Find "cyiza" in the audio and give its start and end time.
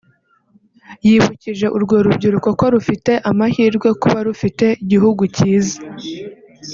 5.37-5.79